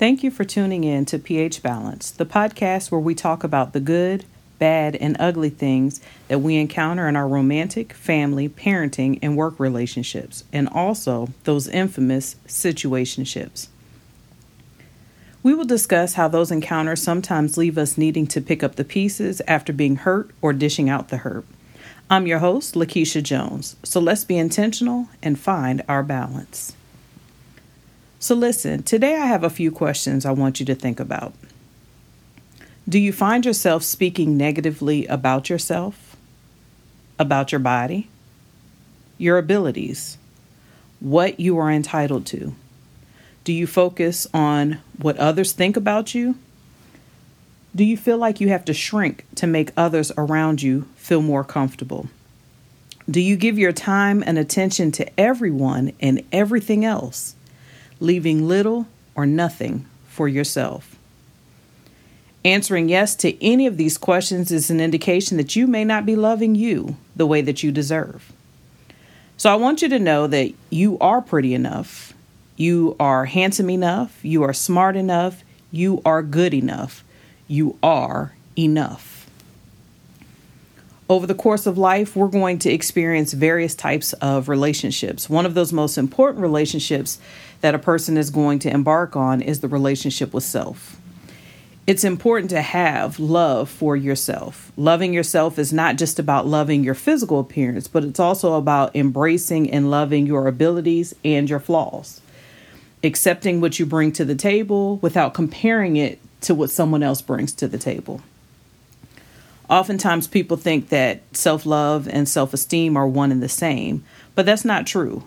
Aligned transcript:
Thank 0.00 0.22
you 0.22 0.30
for 0.30 0.44
tuning 0.44 0.84
in 0.84 1.04
to 1.04 1.18
pH 1.18 1.62
Balance, 1.62 2.10
the 2.10 2.24
podcast 2.24 2.90
where 2.90 2.98
we 2.98 3.14
talk 3.14 3.44
about 3.44 3.74
the 3.74 3.80
good, 3.80 4.24
bad, 4.58 4.96
and 4.96 5.14
ugly 5.20 5.50
things 5.50 6.00
that 6.28 6.38
we 6.38 6.56
encounter 6.56 7.06
in 7.06 7.16
our 7.16 7.28
romantic, 7.28 7.92
family, 7.92 8.48
parenting, 8.48 9.18
and 9.20 9.36
work 9.36 9.60
relationships, 9.60 10.44
and 10.54 10.70
also 10.70 11.28
those 11.44 11.68
infamous 11.68 12.36
situationships. 12.46 13.68
We 15.42 15.52
will 15.52 15.66
discuss 15.66 16.14
how 16.14 16.28
those 16.28 16.50
encounters 16.50 17.02
sometimes 17.02 17.58
leave 17.58 17.76
us 17.76 17.98
needing 17.98 18.26
to 18.28 18.40
pick 18.40 18.62
up 18.62 18.76
the 18.76 18.84
pieces 18.84 19.42
after 19.46 19.70
being 19.70 19.96
hurt 19.96 20.30
or 20.40 20.54
dishing 20.54 20.88
out 20.88 21.10
the 21.10 21.18
hurt. 21.18 21.44
I'm 22.08 22.26
your 22.26 22.38
host, 22.38 22.74
Lakeisha 22.74 23.22
Jones, 23.22 23.76
so 23.82 24.00
let's 24.00 24.24
be 24.24 24.38
intentional 24.38 25.10
and 25.22 25.38
find 25.38 25.82
our 25.86 26.02
balance. 26.02 26.74
So, 28.22 28.34
listen, 28.34 28.82
today 28.82 29.16
I 29.16 29.24
have 29.24 29.42
a 29.42 29.48
few 29.48 29.70
questions 29.70 30.26
I 30.26 30.32
want 30.32 30.60
you 30.60 30.66
to 30.66 30.74
think 30.74 31.00
about. 31.00 31.32
Do 32.86 32.98
you 32.98 33.14
find 33.14 33.46
yourself 33.46 33.82
speaking 33.82 34.36
negatively 34.36 35.06
about 35.06 35.48
yourself, 35.48 36.16
about 37.18 37.50
your 37.50 37.60
body, 37.60 38.08
your 39.16 39.38
abilities, 39.38 40.18
what 41.00 41.40
you 41.40 41.56
are 41.56 41.70
entitled 41.70 42.26
to? 42.26 42.54
Do 43.44 43.54
you 43.54 43.66
focus 43.66 44.26
on 44.34 44.80
what 44.98 45.16
others 45.16 45.52
think 45.52 45.78
about 45.78 46.14
you? 46.14 46.36
Do 47.74 47.84
you 47.84 47.96
feel 47.96 48.18
like 48.18 48.38
you 48.38 48.50
have 48.50 48.66
to 48.66 48.74
shrink 48.74 49.24
to 49.36 49.46
make 49.46 49.72
others 49.78 50.12
around 50.18 50.60
you 50.60 50.86
feel 50.94 51.22
more 51.22 51.42
comfortable? 51.42 52.10
Do 53.10 53.20
you 53.20 53.36
give 53.36 53.58
your 53.58 53.72
time 53.72 54.22
and 54.26 54.38
attention 54.38 54.92
to 54.92 55.18
everyone 55.18 55.92
and 56.00 56.22
everything 56.32 56.84
else? 56.84 57.34
Leaving 58.00 58.48
little 58.48 58.88
or 59.14 59.26
nothing 59.26 59.86
for 60.08 60.26
yourself. 60.28 60.96
Answering 62.44 62.88
yes 62.88 63.14
to 63.16 63.42
any 63.44 63.66
of 63.66 63.76
these 63.76 63.98
questions 63.98 64.50
is 64.50 64.70
an 64.70 64.80
indication 64.80 65.36
that 65.36 65.54
you 65.54 65.66
may 65.66 65.84
not 65.84 66.06
be 66.06 66.16
loving 66.16 66.54
you 66.54 66.96
the 67.14 67.26
way 67.26 67.42
that 67.42 67.62
you 67.62 67.70
deserve. 67.70 68.32
So 69.36 69.52
I 69.52 69.56
want 69.56 69.82
you 69.82 69.88
to 69.90 69.98
know 69.98 70.26
that 70.26 70.52
you 70.70 70.98
are 70.98 71.20
pretty 71.20 71.54
enough, 71.54 72.14
you 72.56 72.96
are 72.98 73.26
handsome 73.26 73.70
enough, 73.70 74.18
you 74.22 74.42
are 74.42 74.52
smart 74.52 74.96
enough, 74.96 75.42
you 75.70 76.02
are 76.04 76.22
good 76.22 76.54
enough, 76.54 77.04
you 77.46 77.78
are 77.82 78.34
enough. 78.58 79.09
Over 81.10 81.26
the 81.26 81.34
course 81.34 81.66
of 81.66 81.76
life, 81.76 82.14
we're 82.14 82.28
going 82.28 82.60
to 82.60 82.70
experience 82.70 83.32
various 83.32 83.74
types 83.74 84.12
of 84.12 84.48
relationships. 84.48 85.28
One 85.28 85.44
of 85.44 85.54
those 85.54 85.72
most 85.72 85.98
important 85.98 86.40
relationships 86.40 87.18
that 87.62 87.74
a 87.74 87.80
person 87.80 88.16
is 88.16 88.30
going 88.30 88.60
to 88.60 88.70
embark 88.70 89.16
on 89.16 89.42
is 89.42 89.58
the 89.58 89.66
relationship 89.66 90.32
with 90.32 90.44
self. 90.44 91.00
It's 91.84 92.04
important 92.04 92.50
to 92.50 92.62
have 92.62 93.18
love 93.18 93.68
for 93.68 93.96
yourself. 93.96 94.70
Loving 94.76 95.12
yourself 95.12 95.58
is 95.58 95.72
not 95.72 95.96
just 95.96 96.20
about 96.20 96.46
loving 96.46 96.84
your 96.84 96.94
physical 96.94 97.40
appearance, 97.40 97.88
but 97.88 98.04
it's 98.04 98.20
also 98.20 98.54
about 98.54 98.94
embracing 98.94 99.68
and 99.68 99.90
loving 99.90 100.28
your 100.28 100.46
abilities 100.46 101.12
and 101.24 101.50
your 101.50 101.58
flaws. 101.58 102.20
Accepting 103.02 103.60
what 103.60 103.80
you 103.80 103.84
bring 103.84 104.12
to 104.12 104.24
the 104.24 104.36
table 104.36 104.98
without 104.98 105.34
comparing 105.34 105.96
it 105.96 106.20
to 106.42 106.54
what 106.54 106.70
someone 106.70 107.02
else 107.02 107.20
brings 107.20 107.52
to 107.54 107.66
the 107.66 107.78
table. 107.78 108.20
Oftentimes, 109.70 110.26
people 110.26 110.56
think 110.56 110.88
that 110.88 111.22
self 111.34 111.64
love 111.64 112.08
and 112.08 112.28
self 112.28 112.52
esteem 112.52 112.96
are 112.96 113.06
one 113.06 113.30
and 113.30 113.42
the 113.42 113.48
same, 113.48 114.04
but 114.34 114.44
that's 114.44 114.64
not 114.64 114.86
true. 114.86 115.22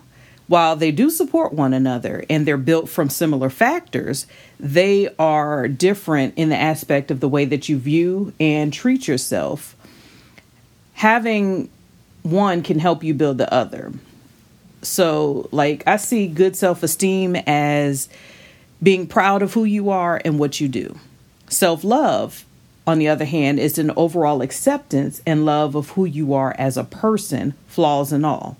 While 0.46 0.76
they 0.76 0.92
do 0.92 1.08
support 1.08 1.54
one 1.54 1.72
another 1.72 2.26
and 2.28 2.46
they're 2.46 2.58
built 2.58 2.90
from 2.90 3.08
similar 3.08 3.48
factors, 3.48 4.26
they 4.60 5.08
are 5.18 5.66
different 5.66 6.34
in 6.36 6.50
the 6.50 6.56
aspect 6.56 7.10
of 7.10 7.20
the 7.20 7.28
way 7.28 7.46
that 7.46 7.70
you 7.70 7.78
view 7.78 8.34
and 8.38 8.70
treat 8.70 9.08
yourself. 9.08 9.74
Having 10.92 11.70
one 12.22 12.62
can 12.62 12.78
help 12.78 13.02
you 13.02 13.14
build 13.14 13.38
the 13.38 13.52
other. 13.52 13.92
So, 14.82 15.48
like, 15.50 15.82
I 15.86 15.96
see 15.96 16.26
good 16.26 16.54
self 16.54 16.82
esteem 16.82 17.36
as 17.46 18.10
being 18.82 19.06
proud 19.06 19.40
of 19.40 19.54
who 19.54 19.64
you 19.64 19.88
are 19.88 20.20
and 20.22 20.38
what 20.38 20.60
you 20.60 20.68
do. 20.68 20.98
Self 21.48 21.82
love 21.82 22.44
on 22.86 22.98
the 22.98 23.08
other 23.08 23.24
hand, 23.24 23.58
is 23.58 23.78
an 23.78 23.90
overall 23.96 24.42
acceptance 24.42 25.22
and 25.26 25.44
love 25.44 25.74
of 25.74 25.90
who 25.90 26.04
you 26.04 26.34
are 26.34 26.54
as 26.58 26.76
a 26.76 26.84
person, 26.84 27.54
flaws 27.66 28.12
and 28.12 28.26
all. 28.26 28.56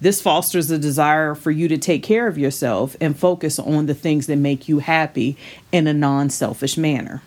This 0.00 0.20
fosters 0.20 0.70
a 0.70 0.78
desire 0.78 1.34
for 1.34 1.50
you 1.50 1.66
to 1.68 1.78
take 1.78 2.02
care 2.02 2.26
of 2.26 2.38
yourself 2.38 2.96
and 3.00 3.18
focus 3.18 3.58
on 3.58 3.86
the 3.86 3.94
things 3.94 4.26
that 4.26 4.36
make 4.36 4.68
you 4.68 4.80
happy 4.80 5.36
in 5.72 5.86
a 5.86 5.94
non 5.94 6.30
selfish 6.30 6.76
manner. 6.76 7.22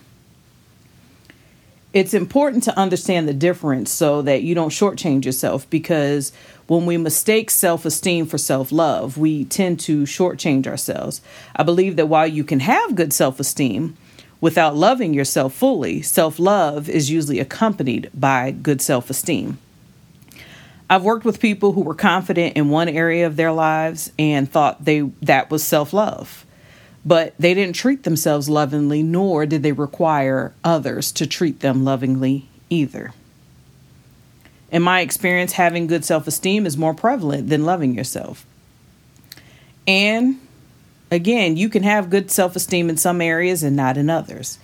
It's 1.92 2.14
important 2.14 2.64
to 2.64 2.78
understand 2.78 3.26
the 3.26 3.34
difference 3.34 3.90
so 3.90 4.22
that 4.22 4.42
you 4.42 4.54
don't 4.54 4.68
shortchange 4.68 5.24
yourself 5.24 5.68
because 5.70 6.32
when 6.66 6.84
we 6.84 6.98
mistake 6.98 7.50
self 7.50 7.84
esteem 7.86 8.26
for 8.26 8.38
self 8.38 8.70
love, 8.70 9.16
we 9.16 9.44
tend 9.46 9.80
to 9.80 10.02
shortchange 10.02 10.66
ourselves. 10.66 11.22
I 11.56 11.62
believe 11.62 11.96
that 11.96 12.06
while 12.06 12.26
you 12.26 12.44
can 12.44 12.60
have 12.60 12.94
good 12.94 13.12
self 13.12 13.40
esteem, 13.40 13.96
Without 14.40 14.76
loving 14.76 15.14
yourself 15.14 15.52
fully, 15.54 16.00
self 16.02 16.38
love 16.38 16.88
is 16.88 17.10
usually 17.10 17.40
accompanied 17.40 18.10
by 18.14 18.50
good 18.50 18.80
self 18.80 19.10
esteem. 19.10 19.58
I've 20.90 21.04
worked 21.04 21.24
with 21.24 21.40
people 21.40 21.72
who 21.72 21.82
were 21.82 21.94
confident 21.94 22.56
in 22.56 22.70
one 22.70 22.88
area 22.88 23.26
of 23.26 23.36
their 23.36 23.52
lives 23.52 24.10
and 24.18 24.50
thought 24.50 24.84
they 24.84 25.00
that 25.22 25.50
was 25.50 25.62
self-love. 25.62 26.46
But 27.04 27.34
they 27.38 27.54
didn't 27.54 27.74
treat 27.74 28.04
themselves 28.04 28.48
lovingly 28.48 29.02
nor 29.02 29.44
did 29.44 29.62
they 29.62 29.72
require 29.72 30.54
others 30.64 31.12
to 31.12 31.26
treat 31.26 31.60
them 31.60 31.84
lovingly 31.84 32.48
either. 32.70 33.12
In 34.70 34.82
my 34.82 35.00
experience, 35.00 35.52
having 35.52 35.86
good 35.86 36.04
self-esteem 36.04 36.66
is 36.66 36.76
more 36.76 36.94
prevalent 36.94 37.48
than 37.48 37.64
loving 37.64 37.94
yourself. 37.94 38.46
And 39.86 40.38
again, 41.10 41.56
you 41.56 41.68
can 41.68 41.82
have 41.82 42.10
good 42.10 42.30
self 42.30 42.56
esteem 42.56 42.88
in 42.90 42.96
some 42.96 43.20
areas 43.20 43.62
and 43.62 43.76
not 43.76 43.96
in 43.96 44.10
others. 44.10 44.58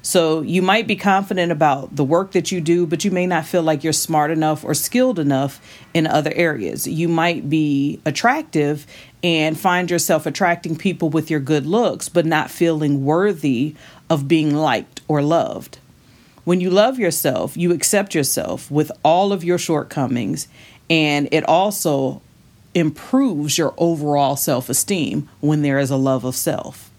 So 0.00 0.42
you 0.42 0.62
might 0.62 0.86
be 0.86 0.96
confident 0.96 1.50
about 1.52 1.96
the 1.96 2.04
work 2.04 2.32
that 2.32 2.52
you 2.52 2.60
do, 2.60 2.86
but 2.86 3.04
you 3.04 3.10
may 3.10 3.26
not 3.26 3.44
feel 3.44 3.62
like 3.62 3.82
you're 3.82 3.92
smart 3.92 4.30
enough 4.30 4.64
or 4.64 4.72
skilled 4.72 5.18
enough 5.18 5.60
in 5.92 6.06
other 6.06 6.32
areas. 6.34 6.86
You 6.86 7.08
might 7.08 7.50
be 7.50 8.00
attractive 8.06 8.86
and 9.22 9.58
find 9.58 9.90
yourself 9.90 10.24
attracting 10.24 10.76
people 10.76 11.10
with 11.10 11.30
your 11.30 11.40
good 11.40 11.66
looks, 11.66 12.08
but 12.08 12.24
not 12.24 12.50
feeling 12.50 13.04
worthy 13.04 13.74
of 14.08 14.28
being 14.28 14.54
liked 14.54 15.00
or 15.08 15.20
loved. 15.20 15.78
When 16.44 16.60
you 16.60 16.70
love 16.70 16.98
yourself, 16.98 17.56
you 17.56 17.72
accept 17.72 18.14
yourself 18.14 18.70
with 18.70 18.90
all 19.04 19.32
of 19.32 19.44
your 19.44 19.58
shortcomings, 19.58 20.48
and 20.88 21.28
it 21.32 21.44
also 21.44 22.22
improves 22.78 23.58
your 23.58 23.74
overall 23.76 24.36
self 24.36 24.68
esteem 24.68 25.28
when 25.40 25.62
there 25.62 25.78
is 25.78 25.90
a 25.90 25.96
love 25.96 26.24
of 26.24 26.34
self. 26.34 26.90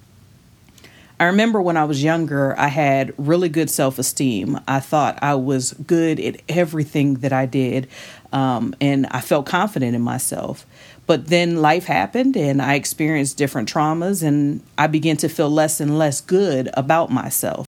I 1.19 1.25
remember 1.25 1.61
when 1.61 1.75
I 1.75 1.83
was 1.83 2.01
younger, 2.01 2.57
I 2.57 2.69
had 2.69 3.13
really 3.17 3.49
good 3.49 3.69
self 3.69 3.99
esteem. 3.99 4.59
I 4.67 4.79
thought 4.79 5.19
I 5.21 5.35
was 5.35 5.73
good 5.73 6.19
at 6.19 6.41
everything 6.47 7.15
that 7.15 7.33
I 7.33 7.45
did, 7.45 7.89
um, 8.31 8.73
and 8.79 9.05
I 9.07 9.19
felt 9.19 9.45
confident 9.45 9.95
in 9.95 10.01
myself. 10.01 10.65
But 11.07 11.27
then 11.27 11.57
life 11.57 11.85
happened, 11.85 12.37
and 12.37 12.61
I 12.61 12.75
experienced 12.75 13.37
different 13.37 13.67
traumas, 13.67 14.23
and 14.23 14.61
I 14.77 14.87
began 14.87 15.17
to 15.17 15.27
feel 15.27 15.49
less 15.49 15.81
and 15.81 15.97
less 15.97 16.21
good 16.21 16.69
about 16.75 17.11
myself. 17.11 17.65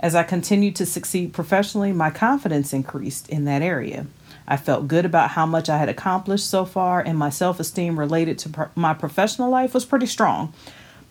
As 0.00 0.14
I 0.14 0.22
continued 0.22 0.76
to 0.76 0.86
succeed 0.86 1.32
professionally, 1.32 1.92
my 1.92 2.10
confidence 2.10 2.72
increased 2.72 3.28
in 3.28 3.44
that 3.46 3.60
area. 3.60 4.06
I 4.46 4.56
felt 4.56 4.88
good 4.88 5.04
about 5.04 5.30
how 5.30 5.46
much 5.46 5.68
I 5.68 5.78
had 5.78 5.88
accomplished 5.88 6.48
so 6.48 6.64
far, 6.64 7.00
and 7.00 7.18
my 7.18 7.30
self 7.30 7.58
esteem 7.60 7.98
related 7.98 8.38
to 8.40 8.48
pro- 8.48 8.68
my 8.74 8.94
professional 8.94 9.50
life 9.50 9.74
was 9.74 9.84
pretty 9.84 10.06
strong, 10.06 10.52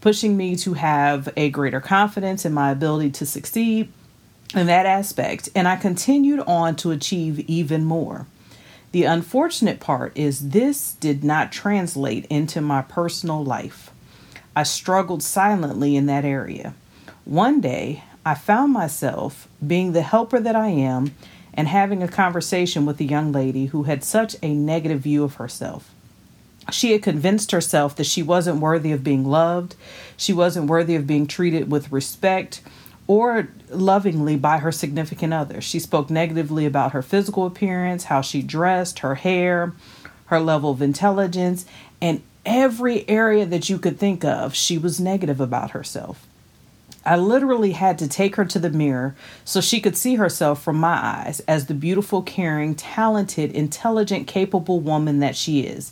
pushing 0.01 0.37
me 0.37 0.55
to 0.57 0.73
have 0.73 1.29
a 1.35 1.49
greater 1.49 1.81
confidence 1.81 2.45
in 2.45 2.53
my 2.53 2.71
ability 2.71 3.11
to 3.11 3.25
succeed 3.25 3.91
in 4.55 4.67
that 4.67 4.85
aspect. 4.85 5.49
And 5.55 5.67
I 5.67 5.75
continued 5.75 6.41
on 6.41 6.75
to 6.77 6.91
achieve 6.91 7.39
even 7.49 7.85
more. 7.85 8.27
The 8.91 9.05
unfortunate 9.05 9.79
part 9.79 10.15
is 10.15 10.49
this 10.49 10.93
did 10.93 11.23
not 11.23 11.51
translate 11.51 12.25
into 12.25 12.61
my 12.61 12.83
personal 12.83 13.43
life. 13.43 13.89
I 14.55 14.61
struggled 14.61 15.23
silently 15.23 15.95
in 15.95 16.05
that 16.05 16.23
area. 16.25 16.75
One 17.25 17.59
day, 17.59 18.03
I 18.23 18.35
found 18.35 18.71
myself 18.71 19.47
being 19.65 19.93
the 19.93 20.03
helper 20.03 20.39
that 20.39 20.55
I 20.55 20.67
am 20.67 21.15
and 21.53 21.67
having 21.67 22.01
a 22.01 22.07
conversation 22.07 22.85
with 22.85 22.99
a 22.99 23.05
young 23.05 23.31
lady 23.31 23.67
who 23.67 23.83
had 23.83 24.03
such 24.03 24.35
a 24.41 24.53
negative 24.53 25.01
view 25.01 25.23
of 25.23 25.35
herself. 25.35 25.91
She 26.71 26.93
had 26.93 27.03
convinced 27.03 27.51
herself 27.51 27.95
that 27.97 28.05
she 28.05 28.23
wasn't 28.23 28.61
worthy 28.61 28.91
of 28.91 29.03
being 29.03 29.25
loved, 29.25 29.75
she 30.15 30.33
wasn't 30.33 30.69
worthy 30.69 30.95
of 30.95 31.07
being 31.07 31.27
treated 31.27 31.69
with 31.69 31.91
respect 31.91 32.61
or 33.05 33.49
lovingly 33.69 34.37
by 34.37 34.59
her 34.59 34.71
significant 34.71 35.33
other. 35.33 35.59
She 35.59 35.79
spoke 35.79 36.09
negatively 36.09 36.65
about 36.65 36.93
her 36.93 37.01
physical 37.01 37.45
appearance, 37.45 38.05
how 38.05 38.21
she 38.21 38.41
dressed, 38.41 38.99
her 38.99 39.15
hair, 39.15 39.73
her 40.27 40.39
level 40.39 40.71
of 40.71 40.81
intelligence, 40.81 41.65
and 42.01 42.21
every 42.45 43.07
area 43.09 43.45
that 43.45 43.69
you 43.69 43.77
could 43.77 43.99
think 43.99 44.23
of, 44.23 44.55
she 44.55 44.77
was 44.77 44.99
negative 44.99 45.41
about 45.41 45.71
herself. 45.71 46.25
I 47.05 47.17
literally 47.17 47.73
had 47.73 47.97
to 47.99 48.07
take 48.07 48.37
her 48.37 48.45
to 48.45 48.59
the 48.59 48.69
mirror 48.69 49.15
so 49.43 49.59
she 49.59 49.81
could 49.81 49.97
see 49.97 50.15
herself 50.15 50.63
from 50.63 50.77
my 50.77 50.93
eyes 50.93 51.41
as 51.41 51.65
the 51.65 51.73
beautiful, 51.73 52.21
caring, 52.21 52.75
talented, 52.75 53.51
intelligent, 53.51 54.27
capable 54.27 54.79
woman 54.79 55.19
that 55.19 55.35
she 55.35 55.61
is, 55.61 55.91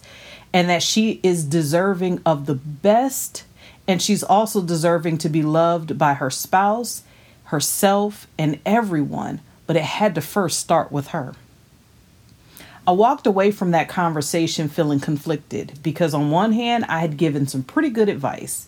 and 0.53 0.69
that 0.69 0.83
she 0.83 1.19
is 1.21 1.43
deserving 1.43 2.21
of 2.25 2.45
the 2.45 2.55
best, 2.55 3.43
and 3.87 4.01
she's 4.01 4.23
also 4.23 4.61
deserving 4.61 5.17
to 5.19 5.29
be 5.29 5.41
loved 5.41 5.97
by 5.97 6.13
her 6.13 6.29
spouse, 6.29 7.03
herself, 7.45 8.27
and 8.37 8.59
everyone. 8.65 9.41
But 9.67 9.75
it 9.75 9.83
had 9.83 10.15
to 10.15 10.21
first 10.21 10.59
start 10.59 10.91
with 10.91 11.09
her. 11.09 11.33
I 12.87 12.91
walked 12.91 13.27
away 13.27 13.51
from 13.51 13.71
that 13.71 13.89
conversation 13.89 14.67
feeling 14.67 14.99
conflicted 14.99 15.79
because, 15.83 16.13
on 16.13 16.31
one 16.31 16.53
hand, 16.53 16.85
I 16.85 16.99
had 16.99 17.15
given 17.15 17.47
some 17.47 17.63
pretty 17.63 17.89
good 17.89 18.09
advice, 18.09 18.67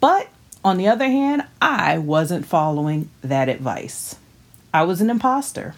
but 0.00 0.28
on 0.64 0.76
the 0.76 0.88
other 0.88 1.06
hand, 1.06 1.42
I 1.60 1.98
wasn't 1.98 2.46
following 2.46 3.10
that 3.22 3.48
advice. 3.48 4.16
I 4.74 4.82
was 4.82 5.00
an 5.00 5.10
imposter. 5.10 5.74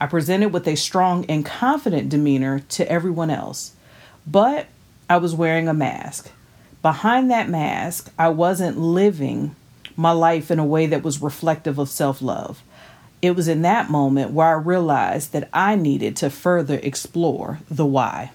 I 0.00 0.06
presented 0.06 0.52
with 0.52 0.66
a 0.68 0.76
strong 0.76 1.24
and 1.26 1.44
confident 1.44 2.08
demeanor 2.08 2.60
to 2.60 2.90
everyone 2.90 3.30
else, 3.30 3.72
but 4.26 4.66
I 5.08 5.16
was 5.16 5.34
wearing 5.34 5.68
a 5.68 5.74
mask. 5.74 6.30
Behind 6.82 7.30
that 7.30 7.48
mask, 7.48 8.12
I 8.18 8.28
wasn't 8.28 8.78
living 8.78 9.56
my 9.96 10.12
life 10.12 10.50
in 10.50 10.58
a 10.58 10.64
way 10.64 10.86
that 10.86 11.02
was 11.02 11.22
reflective 11.22 11.78
of 11.78 11.88
self 11.88 12.22
love. 12.22 12.62
It 13.20 13.32
was 13.32 13.48
in 13.48 13.62
that 13.62 13.90
moment 13.90 14.30
where 14.30 14.48
I 14.48 14.52
realized 14.52 15.32
that 15.32 15.48
I 15.52 15.74
needed 15.74 16.16
to 16.18 16.30
further 16.30 16.78
explore 16.82 17.58
the 17.68 17.86
why. 17.86 18.30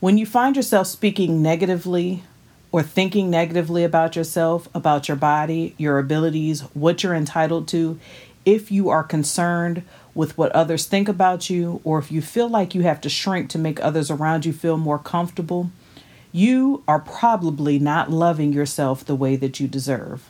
When 0.00 0.18
you 0.18 0.26
find 0.26 0.56
yourself 0.56 0.88
speaking 0.88 1.40
negatively 1.40 2.24
or 2.72 2.82
thinking 2.82 3.30
negatively 3.30 3.84
about 3.84 4.16
yourself, 4.16 4.68
about 4.74 5.06
your 5.06 5.16
body, 5.16 5.74
your 5.76 5.98
abilities, 5.98 6.62
what 6.72 7.02
you're 7.02 7.14
entitled 7.14 7.68
to, 7.68 8.00
if 8.44 8.72
you 8.72 8.88
are 8.88 9.04
concerned 9.04 9.82
with 10.14 10.36
what 10.36 10.50
others 10.52 10.86
think 10.86 11.08
about 11.08 11.48
you, 11.48 11.80
or 11.84 11.98
if 11.98 12.10
you 12.10 12.20
feel 12.20 12.48
like 12.48 12.74
you 12.74 12.82
have 12.82 13.00
to 13.00 13.08
shrink 13.08 13.48
to 13.50 13.58
make 13.58 13.80
others 13.80 14.10
around 14.10 14.44
you 14.44 14.52
feel 14.52 14.76
more 14.76 14.98
comfortable, 14.98 15.70
you 16.32 16.82
are 16.88 16.98
probably 16.98 17.78
not 17.78 18.10
loving 18.10 18.52
yourself 18.52 19.04
the 19.04 19.14
way 19.14 19.36
that 19.36 19.60
you 19.60 19.68
deserve. 19.68 20.28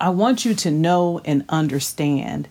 I 0.00 0.10
want 0.10 0.44
you 0.44 0.54
to 0.54 0.70
know 0.70 1.20
and 1.24 1.44
understand 1.48 2.48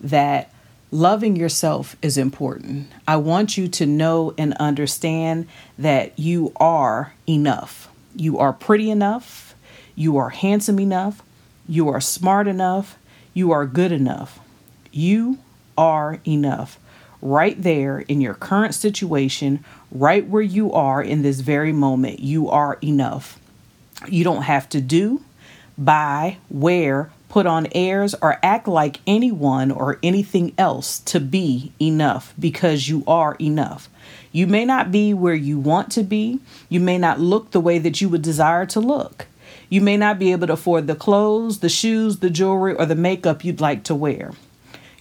that 0.00 0.50
loving 0.90 1.34
yourself 1.34 1.96
is 2.02 2.16
important. 2.16 2.88
I 3.06 3.16
want 3.16 3.56
you 3.56 3.66
to 3.68 3.86
know 3.86 4.32
and 4.38 4.54
understand 4.54 5.48
that 5.76 6.16
you 6.18 6.52
are 6.56 7.12
enough. 7.28 7.88
You 8.14 8.38
are 8.38 8.52
pretty 8.52 8.90
enough. 8.90 9.54
You 9.94 10.16
are 10.16 10.30
handsome 10.30 10.80
enough. 10.80 11.22
You 11.68 11.88
are 11.88 12.00
smart 12.00 12.46
enough. 12.46 12.96
You 13.32 13.50
are 13.52 13.66
good 13.66 13.92
enough. 13.92 14.38
You 14.92 15.38
are 15.76 16.20
enough. 16.26 16.78
Right 17.20 17.60
there 17.60 18.00
in 18.00 18.20
your 18.20 18.34
current 18.34 18.74
situation, 18.74 19.64
right 19.90 20.26
where 20.28 20.42
you 20.42 20.72
are 20.72 21.02
in 21.02 21.22
this 21.22 21.40
very 21.40 21.72
moment, 21.72 22.20
you 22.20 22.48
are 22.50 22.78
enough. 22.82 23.40
You 24.08 24.24
don't 24.24 24.42
have 24.42 24.68
to 24.70 24.80
do, 24.80 25.22
buy, 25.76 26.38
wear, 26.50 27.10
put 27.28 27.46
on 27.46 27.66
airs, 27.74 28.14
or 28.22 28.38
act 28.42 28.68
like 28.68 29.00
anyone 29.06 29.70
or 29.70 29.98
anything 30.02 30.52
else 30.56 31.00
to 31.00 31.20
be 31.20 31.72
enough 31.80 32.32
because 32.38 32.88
you 32.88 33.02
are 33.06 33.34
enough. 33.40 33.88
You 34.30 34.46
may 34.46 34.64
not 34.64 34.90
be 34.90 35.14
where 35.14 35.34
you 35.34 35.58
want 35.58 35.92
to 35.92 36.02
be. 36.02 36.40
You 36.68 36.80
may 36.80 36.98
not 36.98 37.20
look 37.20 37.50
the 37.50 37.60
way 37.60 37.78
that 37.78 38.00
you 38.00 38.08
would 38.08 38.22
desire 38.22 38.66
to 38.66 38.80
look. 38.80 39.26
You 39.68 39.80
may 39.80 39.96
not 39.96 40.18
be 40.18 40.32
able 40.32 40.46
to 40.48 40.52
afford 40.52 40.86
the 40.86 40.94
clothes, 40.94 41.60
the 41.60 41.68
shoes, 41.68 42.18
the 42.18 42.30
jewelry, 42.30 42.74
or 42.74 42.86
the 42.86 42.94
makeup 42.94 43.44
you'd 43.44 43.60
like 43.60 43.84
to 43.84 43.94
wear. 43.94 44.32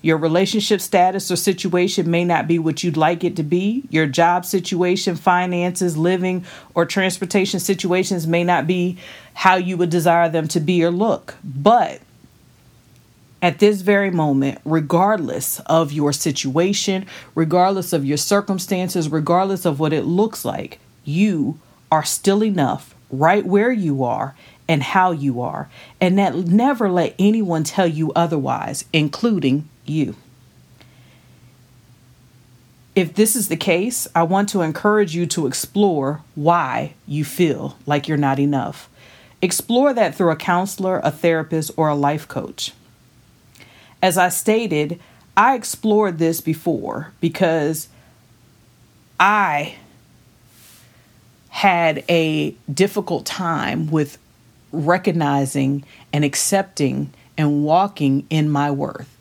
Your 0.04 0.18
relationship 0.18 0.82
status 0.82 1.32
or 1.32 1.38
situation 1.38 2.12
may 2.12 2.26
not 2.26 2.46
be 2.46 2.60
what 2.60 2.84
you'd 2.84 2.98
like 2.98 3.24
it 3.24 3.38
to 3.38 3.44
be. 3.44 3.86
Your 3.90 4.06
job 4.06 4.46
situation, 4.46 5.16
finances, 5.16 5.96
living, 5.96 6.44
or 6.76 6.86
transportation 6.86 7.62
situations 7.62 8.28
may 8.28 8.44
not 8.44 8.68
be 8.68 8.98
how 9.34 9.56
you 9.56 9.78
would 9.78 9.90
desire 9.90 10.28
them 10.28 10.50
to 10.50 10.60
be 10.60 10.84
or 10.84 10.92
look. 10.92 11.36
But 11.42 12.02
at 13.42 13.60
this 13.60 13.80
very 13.80 14.12
moment, 14.12 14.60
regardless 14.66 15.62
of 15.62 15.94
your 15.94 16.12
situation, 16.12 17.06
regardless 17.34 17.94
of 17.94 18.04
your 18.04 18.18
circumstances, 18.18 19.08
regardless 19.08 19.64
of 19.64 19.80
what 19.80 19.94
it 19.94 20.04
looks 20.04 20.44
like, 20.44 20.80
you 21.06 21.58
are 21.90 22.04
still 22.04 22.44
enough 22.44 22.94
right 23.10 23.46
where 23.46 23.72
you 23.72 24.04
are 24.04 24.36
and 24.68 24.84
how 24.84 25.12
you 25.12 25.40
are. 25.40 25.70
And 26.02 26.18
that 26.20 26.36
never 26.36 26.92
let 26.92 27.16
anyone 27.18 27.64
tell 27.64 27.88
you 27.88 28.12
otherwise, 28.18 28.84
including 28.92 29.70
you. 29.86 30.16
If 32.96 33.16
this 33.16 33.36
is 33.36 33.48
the 33.48 33.58
case, 33.58 34.08
I 34.14 34.24
want 34.24 34.50
to 34.50 34.62
encourage 34.62 35.16
you 35.16 35.26
to 35.28 35.48
explore 35.48 36.22
why 36.36 36.94
you 37.08 37.26
feel 37.26 37.78
like 37.86 38.08
you're 38.08 38.18
not 38.18 38.40
enough. 38.40 38.88
Explore 39.42 39.94
that 39.94 40.16
through 40.16 40.32
a 40.32 40.36
counselor, 40.36 41.02
a 41.04 41.12
therapist, 41.12 41.72
or 41.76 41.90
a 41.90 41.96
life 41.96 42.28
coach. 42.28 42.72
As 44.02 44.18
I 44.18 44.30
stated, 44.30 45.00
I 45.36 45.56
explored 45.56 46.20
this 46.20 46.40
before 46.40 47.14
because 47.20 47.88
I 49.20 49.76
had 51.50 52.04
a 52.10 52.56
difficult 52.72 53.26
time 53.26 53.90
with 53.90 54.18
recognizing 54.72 55.84
and 56.12 56.24
accepting 56.24 57.14
and 57.38 57.64
walking 57.64 58.26
in 58.30 58.50
my 58.50 58.70
worth. 58.70 59.13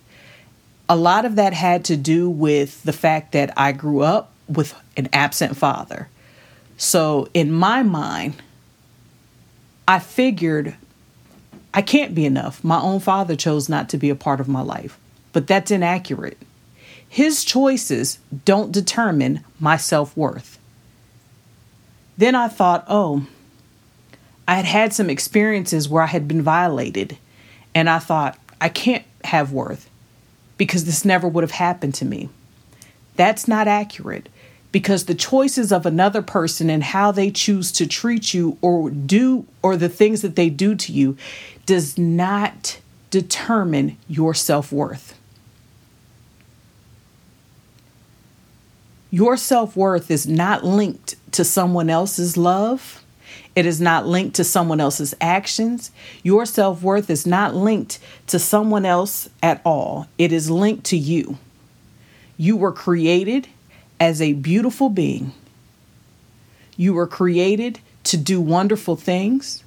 A 0.92 0.96
lot 0.96 1.24
of 1.24 1.36
that 1.36 1.54
had 1.54 1.86
to 1.86 1.96
do 1.96 2.28
with 2.28 2.82
the 2.82 2.92
fact 2.92 3.32
that 3.32 3.50
I 3.56 3.72
grew 3.72 4.00
up 4.00 4.30
with 4.46 4.74
an 4.94 5.08
absent 5.10 5.56
father. 5.56 6.10
So, 6.76 7.28
in 7.32 7.50
my 7.50 7.82
mind, 7.82 8.34
I 9.88 10.00
figured 10.00 10.74
I 11.72 11.80
can't 11.80 12.14
be 12.14 12.26
enough. 12.26 12.62
My 12.62 12.78
own 12.78 13.00
father 13.00 13.36
chose 13.36 13.70
not 13.70 13.88
to 13.88 13.96
be 13.96 14.10
a 14.10 14.14
part 14.14 14.38
of 14.38 14.48
my 14.48 14.60
life, 14.60 14.98
but 15.32 15.46
that's 15.46 15.70
inaccurate. 15.70 16.36
His 17.08 17.42
choices 17.42 18.18
don't 18.44 18.70
determine 18.70 19.44
my 19.58 19.78
self 19.78 20.14
worth. 20.14 20.58
Then 22.18 22.34
I 22.34 22.48
thought, 22.48 22.84
oh, 22.86 23.26
I 24.46 24.56
had 24.56 24.66
had 24.66 24.92
some 24.92 25.08
experiences 25.08 25.88
where 25.88 26.02
I 26.02 26.08
had 26.08 26.28
been 26.28 26.42
violated, 26.42 27.16
and 27.74 27.88
I 27.88 27.98
thought, 27.98 28.38
I 28.60 28.68
can't 28.68 29.06
have 29.24 29.52
worth 29.52 29.88
because 30.62 30.84
this 30.84 31.04
never 31.04 31.26
would 31.26 31.42
have 31.42 31.50
happened 31.50 31.92
to 31.92 32.04
me. 32.04 32.28
That's 33.16 33.48
not 33.48 33.66
accurate 33.66 34.28
because 34.70 35.06
the 35.06 35.14
choices 35.16 35.72
of 35.72 35.84
another 35.84 36.22
person 36.22 36.70
and 36.70 36.84
how 36.84 37.10
they 37.10 37.32
choose 37.32 37.72
to 37.72 37.84
treat 37.84 38.32
you 38.32 38.58
or 38.62 38.88
do 38.88 39.44
or 39.60 39.76
the 39.76 39.88
things 39.88 40.22
that 40.22 40.36
they 40.36 40.48
do 40.48 40.76
to 40.76 40.92
you 40.92 41.16
does 41.66 41.98
not 41.98 42.78
determine 43.10 43.96
your 44.06 44.34
self-worth. 44.34 45.18
Your 49.10 49.36
self-worth 49.36 50.12
is 50.12 50.28
not 50.28 50.64
linked 50.64 51.16
to 51.32 51.44
someone 51.44 51.90
else's 51.90 52.36
love. 52.36 53.01
It 53.54 53.66
is 53.66 53.80
not 53.80 54.06
linked 54.06 54.36
to 54.36 54.44
someone 54.44 54.80
else's 54.80 55.14
actions. 55.20 55.90
Your 56.22 56.46
self 56.46 56.82
worth 56.82 57.10
is 57.10 57.26
not 57.26 57.54
linked 57.54 57.98
to 58.28 58.38
someone 58.38 58.86
else 58.86 59.28
at 59.42 59.60
all. 59.64 60.08
It 60.16 60.32
is 60.32 60.50
linked 60.50 60.84
to 60.84 60.96
you. 60.96 61.38
You 62.38 62.56
were 62.56 62.72
created 62.72 63.48
as 64.00 64.22
a 64.22 64.32
beautiful 64.32 64.88
being. 64.88 65.32
You 66.76 66.94
were 66.94 67.06
created 67.06 67.80
to 68.04 68.16
do 68.16 68.40
wonderful 68.40 68.96
things. 68.96 69.62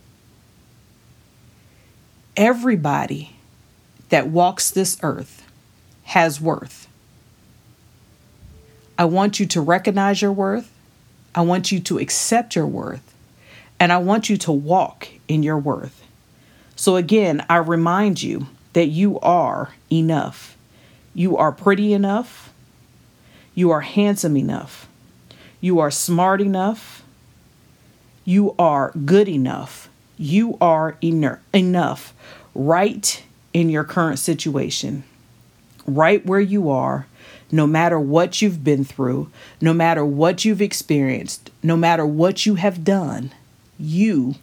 Everybody 2.36 3.36
that 4.10 4.28
walks 4.28 4.72
this 4.72 4.98
earth 5.04 5.46
has 6.06 6.42
worth. 6.42 6.88
I 8.98 9.06
want 9.06 9.40
you 9.40 9.46
to 9.48 9.62
recognize 9.62 10.22
your 10.22 10.32
worth. 10.32 10.72
I 11.34 11.42
want 11.42 11.72
you 11.72 11.80
to 11.82 12.00
accept 12.00 12.56
your 12.56 12.68
worth. 12.68 13.15
And 13.86 13.94
I 13.94 13.98
want 13.98 14.32
you 14.32 14.38
to 14.38 14.52
walk 14.52 15.10
in 15.28 15.44
your 15.44 15.60
worth. 15.60 16.08
So, 16.76 16.96
again, 16.96 17.46
I 17.48 17.58
remind 17.58 18.24
you 18.24 18.48
that 18.74 18.88
you 18.88 19.20
are 19.20 19.76
enough. 19.92 20.58
You 21.14 21.38
are 21.38 21.52
pretty 21.52 21.94
enough. 21.94 22.52
You 23.54 23.70
are 23.70 23.82
handsome 23.82 24.38
enough. 24.38 24.88
You 25.62 25.78
are 25.78 25.92
smart 25.92 26.42
enough. 26.42 27.04
You 28.24 28.56
are 28.58 28.92
good 29.06 29.30
enough. 29.30 29.88
You 30.18 30.58
are 30.60 30.98
enough 31.04 32.16
right 32.56 33.24
in 33.54 33.70
your 33.70 33.84
current 33.84 34.18
situation, 34.18 35.04
right 35.86 36.26
where 36.26 36.40
you 36.40 36.72
are, 36.72 37.06
no 37.52 37.68
matter 37.68 38.00
what 38.00 38.42
you've 38.42 38.64
been 38.64 38.84
through, 38.84 39.30
no 39.62 39.76
matter 39.76 40.04
what 40.04 40.44
you've 40.44 40.60
experienced, 40.60 41.52
no 41.62 41.78
matter 41.78 42.04
what 42.04 42.48
you 42.48 42.56
have 42.56 42.84
done, 42.84 43.32
you 43.80 44.36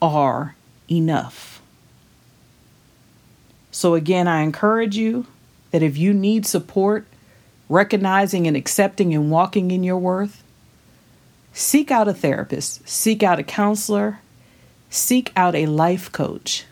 are 0.00 0.54
enough. 0.90 1.60
So, 3.70 3.94
again, 3.94 4.26
I 4.26 4.42
encourage 4.42 4.96
you 4.96 5.26
that 5.70 5.82
if 5.82 5.96
you 5.96 6.12
need 6.12 6.46
support, 6.46 7.06
recognizing 7.68 8.46
and 8.46 8.56
accepting 8.56 9.14
and 9.14 9.30
walking 9.30 9.70
in 9.70 9.84
your 9.84 9.98
worth, 9.98 10.42
seek 11.52 11.90
out 11.90 12.08
a 12.08 12.14
therapist, 12.14 12.88
seek 12.88 13.22
out 13.22 13.38
a 13.38 13.42
counselor, 13.42 14.20
seek 14.90 15.32
out 15.36 15.54
a 15.54 15.66
life 15.66 16.10
coach, 16.10 16.64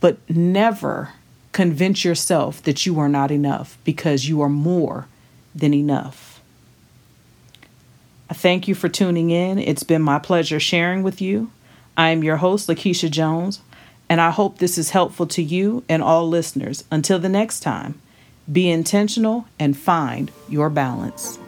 but 0.00 0.18
never 0.28 1.10
convince 1.52 2.04
yourself 2.04 2.62
that 2.64 2.84
you 2.84 2.98
are 2.98 3.08
not 3.08 3.30
enough 3.30 3.78
because 3.84 4.28
you 4.28 4.42
are 4.42 4.48
more 4.48 5.06
than 5.54 5.72
enough. 5.72 6.33
Thank 8.32 8.68
you 8.68 8.74
for 8.74 8.88
tuning 8.88 9.30
in. 9.30 9.58
It's 9.58 9.82
been 9.82 10.02
my 10.02 10.18
pleasure 10.18 10.58
sharing 10.58 11.02
with 11.02 11.20
you. 11.20 11.50
I 11.96 12.08
am 12.08 12.24
your 12.24 12.38
host, 12.38 12.68
Lakeisha 12.68 13.10
Jones, 13.10 13.60
and 14.08 14.20
I 14.20 14.30
hope 14.30 14.58
this 14.58 14.78
is 14.78 14.90
helpful 14.90 15.26
to 15.28 15.42
you 15.42 15.84
and 15.88 16.02
all 16.02 16.28
listeners. 16.28 16.84
Until 16.90 17.18
the 17.18 17.28
next 17.28 17.60
time, 17.60 18.00
be 18.50 18.70
intentional 18.70 19.46
and 19.58 19.76
find 19.76 20.30
your 20.48 20.70
balance. 20.70 21.38